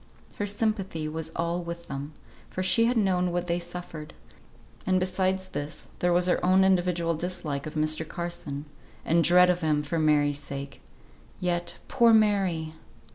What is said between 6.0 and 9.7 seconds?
was her own individual dislike of Mr. Carson, and dread of